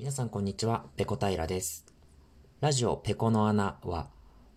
[0.00, 1.84] 皆さんこんにちは、ペコ平です。
[2.62, 4.08] ラジオペコの穴は、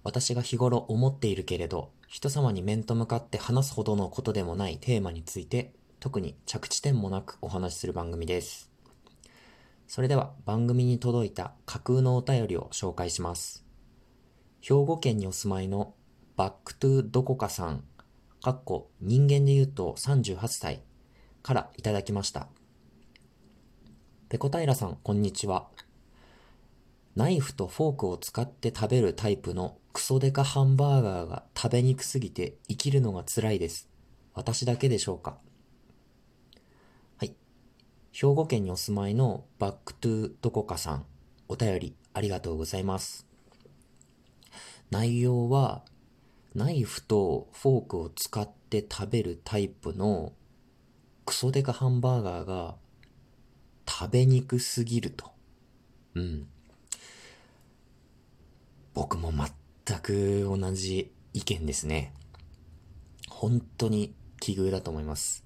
[0.01, 8.71] 私が日頃思っているけれど、人様に面と向かって話すほどのことでもないテーマについて、特に着地点もなくお話しする番組です。
[9.85, 13.65] それでは番組に届いた架空のお便りを紹介します。
[14.61, 15.93] 兵庫県にお住まいの
[16.37, 17.83] バックトゥどこかさん、
[18.41, 20.83] かっこ人間で言うと38歳
[21.41, 22.47] からいただきました。
[24.33, 25.67] ペコ平さん、こんにちは。
[27.15, 33.87] ナイフとフォークを使って食べるタイプのクソデカハンバーガーが食べにくすぎて生きるのが辛いです。
[34.33, 35.37] 私だけでしょうか？
[37.17, 37.35] はい。
[38.11, 41.05] 兵庫県にお住まいのバックトゥーどこかさん、
[41.47, 43.27] お便りありがとうございます。
[44.89, 45.83] 内容は、
[46.55, 50.33] ナイフとフォークを使って食べるタイプの
[51.23, 52.81] クソデカハンバーガーが
[53.87, 55.31] 食べにくすぎると。
[56.15, 56.47] うん。
[58.93, 62.13] 僕も全く同じ意見ですね。
[63.29, 65.43] 本当に奇遇だと思います。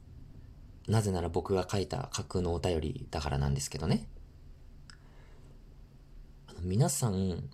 [0.88, 4.08] なぜなら僕が書いた架空のお便りだからなんですけどね。
[6.48, 7.50] あの皆さん、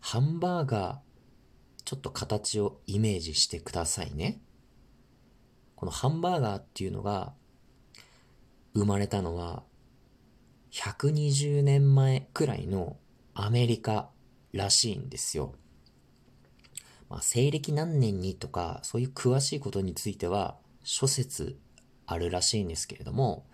[0.00, 0.98] ハンバーガー、
[1.84, 4.40] ちょっと形をイメージしてくださいね。
[5.76, 7.32] このハンバーガーっていうのが
[8.74, 9.64] 生まれたのは
[10.72, 12.96] 120年前くらいの
[13.34, 14.10] アメリカ
[14.52, 15.54] らしいんですよ。
[17.08, 21.58] まあ、西暦何年にとか、そういう詳しいことについては諸説
[22.06, 23.46] あるらしいんですけれども、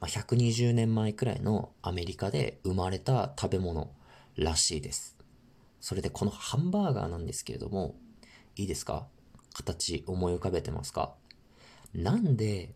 [0.00, 3.92] まあ、120年前くらいのアメリカで生まれた食べ物
[4.36, 5.16] らしいです。
[5.80, 7.94] それでこのハンバーガーなんですけれども、
[8.56, 9.06] いいですか？
[9.54, 11.14] 形思い浮かべてますか？
[11.94, 12.74] なんで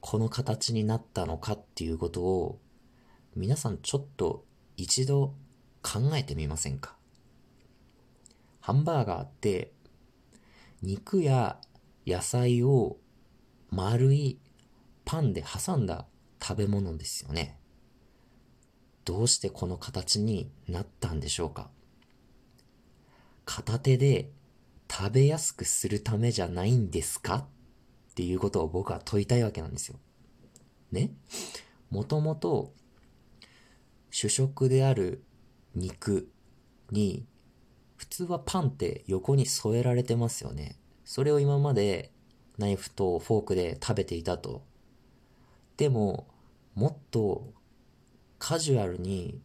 [0.00, 2.60] この形になったのかっていうことを
[3.36, 4.44] 皆さんちょっと
[4.76, 5.34] 一度
[5.82, 6.96] 考えてみませんか？
[8.60, 9.72] ハンバーガーって
[10.82, 11.58] 肉や
[12.06, 12.96] 野菜を
[13.70, 14.38] 丸い
[15.04, 16.06] パンで挟んだ
[16.40, 17.58] 食べ物ですよね。
[19.04, 21.70] どうしてこの形になったんでしょうか？
[23.44, 24.30] 片手で
[24.90, 27.34] 食べやすくするためじゃないんですか？
[27.36, 29.96] っていうことを僕は問いたいわけなんですよ。
[30.92, 31.10] ね？
[31.90, 32.72] もともと
[34.16, 35.24] 主食である
[35.74, 36.30] 肉
[36.92, 37.26] に、
[37.96, 40.78] 普通はパンって横に添えられてますよね。
[41.04, 42.12] それを今まで
[42.56, 44.62] ナイフとフォークで食べていたと。
[45.76, 46.28] でも、
[46.76, 47.52] もっと
[48.38, 49.40] カジュアルに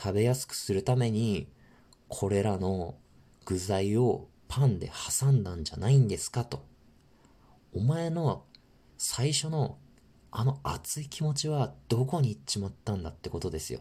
[0.00, 1.48] 食べやすくするために、
[2.06, 2.94] これらの
[3.44, 6.64] 具材をパンで挟んだんじゃないんですかと。
[7.74, 8.44] お前の
[8.98, 9.78] 最初の
[10.30, 13.80] あの熱い気持ちはどこに行っちまったんだってことですよ。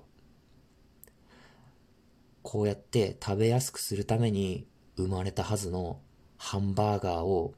[2.43, 5.99] こうやって食べやすくするために生まれたはずの
[6.37, 7.53] ハンバーガーを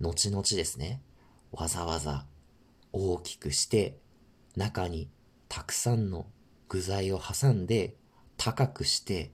[0.00, 1.00] 後々ですね、
[1.52, 2.26] わざわざ
[2.92, 3.96] 大きくして
[4.56, 5.08] 中に
[5.48, 6.26] たくさんの
[6.68, 7.96] 具材を挟んで
[8.36, 9.30] 高くして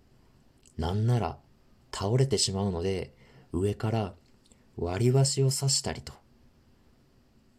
[0.77, 1.39] なんなら
[1.93, 3.15] 倒れてしまうので
[3.53, 4.15] 上から
[4.77, 6.13] 割り箸を刺したりと。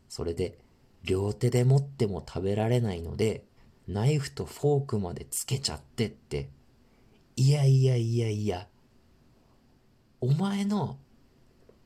[0.07, 0.57] それで
[1.03, 3.45] 両手で持っても食べられないので
[3.87, 6.49] ナイフとフォークまでつけちゃってって
[7.39, 8.67] いやいやいやいや、
[10.19, 10.97] お前の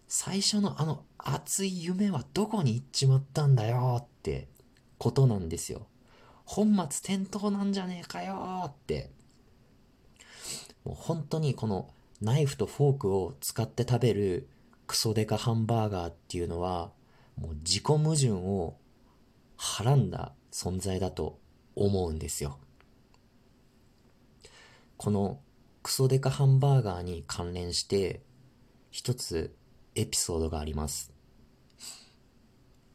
[0.07, 4.47] 最初のあの熱い夢はどこに行っちまったんだよって
[4.97, 5.85] ことなんですよ。
[6.43, 9.11] 本末転倒なんじゃねえかよって。
[10.83, 14.49] もう本当にこのナイフとフォークを使って食べる
[14.87, 16.89] クソデカハンバーガーっていうのは
[17.39, 18.75] もう自己矛盾を
[19.55, 21.37] はらんだ存在だと
[21.75, 22.57] 思うんですよ。
[24.97, 25.42] この
[25.83, 28.21] クソデカハンバーガーに関連して
[28.89, 29.53] 一つ
[29.95, 31.13] エピソードがあります。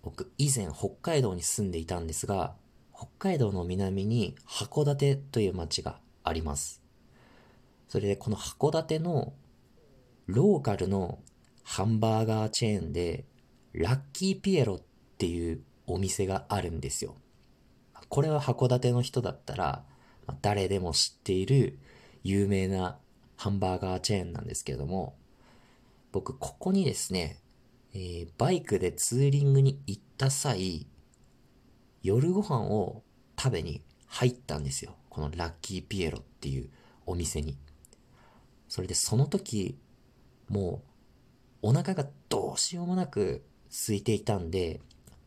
[0.03, 2.57] 僕以前北海道に住んでいたんですが、
[2.97, 6.83] 北海道の南に函館という町があります。
[7.89, 9.35] それでこの函館の
[10.27, 11.19] ローカルの
[11.63, 13.27] ハンバーガーチェーンで
[13.75, 14.83] ラッキーピエロっ
[15.19, 17.17] ていうお店があるんですよ。
[18.09, 19.85] これは函館の人だったら
[20.41, 21.79] 誰でも知っている
[22.23, 22.99] 有名な
[23.37, 25.17] ハンバーガーチェーンなんですけれども、
[26.13, 27.41] 僕、ここにですね、
[27.95, 30.87] えー、バイクでツーリングに行った際、
[32.03, 33.03] 夜ご飯を
[33.39, 34.97] 食べに入ったんですよ。
[35.09, 36.71] このラッキーピエロっていう
[37.07, 37.57] お店に。
[38.69, 39.79] それでその時、
[40.49, 40.83] も
[41.63, 44.81] うお腹がどうしようもなく空いていたんで、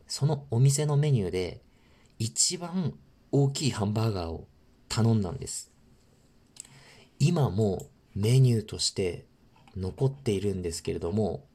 [0.06, 1.62] そのお店のメニューで
[2.18, 2.94] 一番
[3.30, 4.46] 大きいハンバーガーを
[4.88, 5.71] 頼んだんです。
[7.24, 7.86] 今も
[8.16, 9.26] メニューとして
[9.76, 11.46] 残っているんですけれども、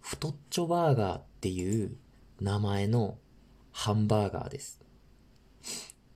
[0.00, 1.96] 太っちょバーガーっていう
[2.40, 3.18] 名前の
[3.70, 4.80] ハンバーガーです。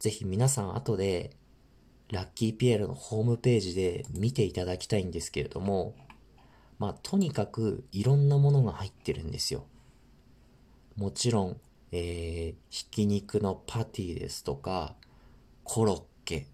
[0.00, 1.36] ぜひ皆さん後で
[2.10, 5.94] ラッキーピエロのホームページで見ていただきたいんですけれども、
[6.80, 9.66] まあとにかくいろんなものが入ってるんですよ。
[10.96, 11.60] もちろん、
[11.92, 14.96] えー、ひき肉のパティですとか、
[15.62, 16.48] コロッケ、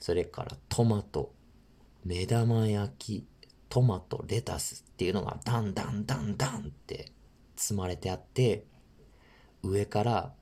[0.00, 1.35] それからトマト、
[2.06, 3.26] 目玉焼き、
[3.68, 7.10] トマト、レタスっていうのがダンダンダンダンって
[7.56, 8.64] 積まれてあって、
[9.64, 10.32] 上から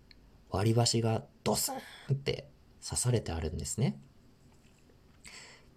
[0.50, 1.76] 割り箸がドスン
[2.12, 2.50] って
[2.86, 3.98] 刺されてあるんですね。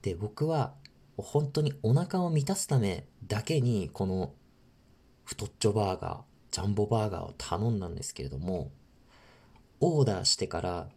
[0.01, 0.73] で、僕は
[1.15, 4.33] 本当にお腹を満たすためだけにこの
[5.23, 8.71] 太っちょバーガー、ジャンボバーガーを頼んだんですけれども、
[9.79, 10.89] オーダーしてから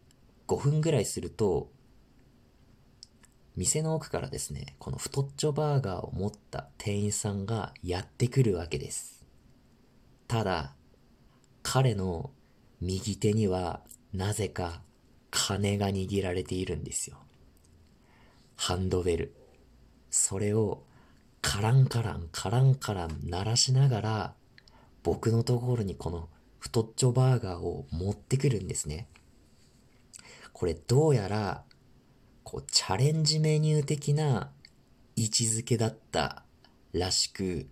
[0.49, 1.71] 5分ぐらいすると、
[3.55, 9.25] 店の奥からですね、この太っちょバーガーを持った店員さんがやってくるわけです。
[10.27, 10.73] ただ、
[11.61, 12.31] 彼の
[12.79, 13.81] 右手には
[14.13, 14.81] なぜか
[15.29, 17.17] 金が握られているんですよ。
[18.55, 19.33] ハンドベル。
[20.09, 20.83] それを
[21.41, 24.33] カランカランカランカラン鳴らしながら
[25.03, 29.07] 僕のところにこの太っちょバーガーを持ってくるんですね。
[30.53, 31.63] これどうやら
[32.43, 34.51] こうチャレンジメニュー的な
[35.15, 36.43] 位置づけだった
[36.93, 37.67] らしく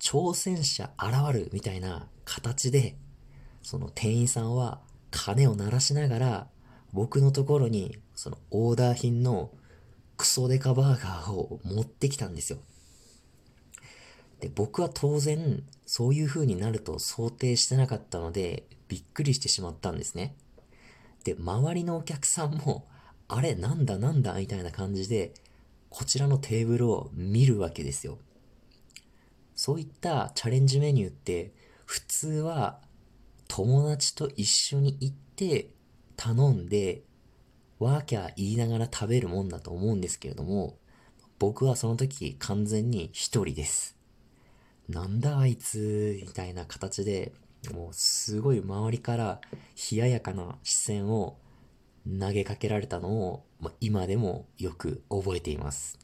[0.00, 2.96] 挑戦者現るみたいな形で
[3.62, 4.80] その店員さんは
[5.10, 6.46] 鐘を鳴らしながら
[6.92, 9.50] 僕のところにそのオーダー品の
[10.16, 12.58] クソデカバーガーを持ってきたんですよ。
[14.40, 20.36] で、僕は当然そういう風になると想定してなかったのでびっくりしてしまったんですね。
[21.24, 22.86] で、周りのお客さんも
[23.28, 25.32] あれなんだなんだみたいな感じで
[25.88, 28.18] こちらのテーブルを見るわけですよ。
[29.54, 31.52] そういったチャレンジメニューって
[31.86, 32.80] 普通は
[33.48, 35.68] 友達と一緒に行って
[36.16, 37.02] 頼んで
[37.78, 40.76] ワーキャー言いながら食べるもんだと思うんですけれども
[41.38, 43.96] 僕はその時完全に一人です。
[44.88, 47.32] なんだあいつみたいな形で
[47.72, 49.40] もうすごい周りから
[49.90, 51.38] 冷ややかな視線を
[52.06, 55.98] 投げかけられたのを、ま今でもよく覚えています。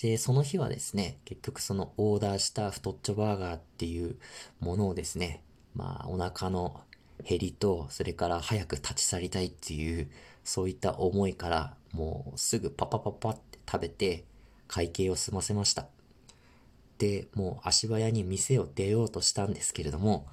[0.00, 4.16] で、その日はですね、結局そのオーダーした太っちょバーガーっていう
[4.60, 5.42] ものをですね、
[5.74, 6.80] まあお腹の
[7.24, 10.10] 減りと、それから早く立ち去りたいっていう、
[10.44, 14.24] そういった思いから、もうすぐパパパパって食べて、
[14.68, 15.86] 会計を済ませました。
[16.98, 20.26] で、もう足早に店を出ようとしたんですけれども、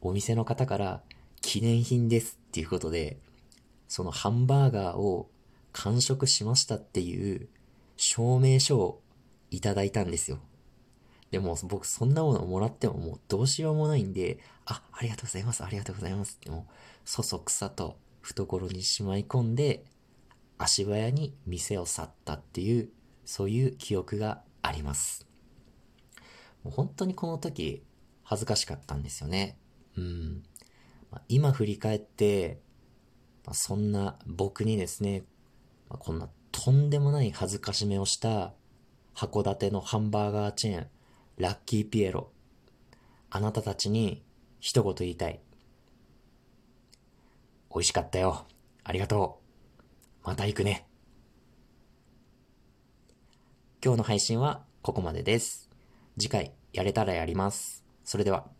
[0.00, 1.02] お店の方から
[1.40, 3.18] 記念品ですっていうことで、
[3.88, 5.30] そのハンバーガーを
[5.72, 7.48] 完食しましたっていう
[7.96, 9.02] 証明書を
[9.50, 10.40] いただいたんですよ。
[11.30, 16.72] でも僕そんなものもらってももうどうしようもないんで、あ、ありがとうございます、ありがとうございますってもう、
[17.04, 19.84] そそくさと懐にしまい込んで、
[20.58, 22.88] 足早に店を去ったっていう、
[23.24, 25.26] そういう記憶があります。
[26.62, 27.84] もう本当にこの時、
[28.22, 29.58] 恥ずかしかったんですよね。
[29.96, 30.42] うん。
[31.28, 32.60] 今振り返って、
[33.46, 35.24] まあ、そんな僕にですね、
[35.88, 38.52] まあ、こんなとんでもない恥ずかしめをした
[39.14, 40.86] 函館のハンバーガーチェーン、
[41.38, 42.30] ラッキーピエロ。
[43.30, 44.22] あなたたちに
[44.60, 45.40] 一言言いたい。
[47.70, 48.46] 美味しかったよ。
[48.84, 49.40] ありがと
[50.24, 50.26] う。
[50.26, 50.86] また行くね。
[53.84, 55.70] 今日の配信はここまでです。
[56.18, 57.84] 次回やれたらやります。
[58.02, 58.55] それでは。